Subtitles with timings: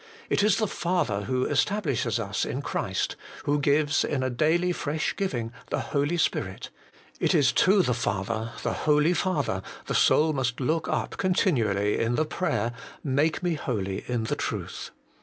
[0.31, 5.15] It is the Father who establishes us in Christ, who gives, in a daily fresh
[5.15, 6.71] giving, the Holy Spirit;
[7.19, 12.15] it is to the Father, the Holy Father, the soul must look up continually in
[12.15, 12.71] the prayer,'
[13.03, 14.89] Make me holy in the truth.'